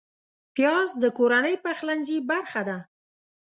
[0.55, 2.77] پیاز د کورنۍ پخلنځي برخه ده